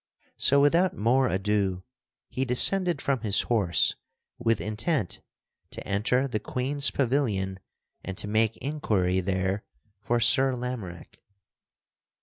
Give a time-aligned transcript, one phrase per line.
[0.37, 1.83] So, without more ado,
[2.27, 3.95] he descended from his horse
[4.39, 5.21] with intent
[5.69, 7.59] to enter the Queen's pavilion
[8.03, 9.63] and to make inquiry there
[10.01, 11.19] for Sir Lamorack.